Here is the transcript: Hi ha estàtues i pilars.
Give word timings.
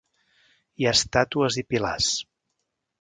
Hi 0.83 0.87
ha 0.87 0.93
estàtues 0.99 1.59
i 1.63 1.65
pilars. 1.75 2.09